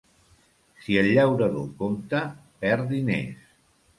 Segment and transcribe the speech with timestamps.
[0.85, 2.21] Si el llaurador compta,
[2.65, 3.55] perd diners.